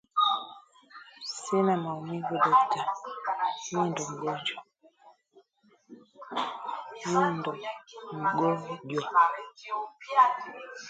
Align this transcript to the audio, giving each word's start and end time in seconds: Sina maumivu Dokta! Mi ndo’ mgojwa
Sina 1.33 1.73
maumivu 1.83 2.35
Dokta! 2.43 2.79
Mi 3.71 3.81
ndo’ 7.31 7.53
mgojwa 8.19 9.03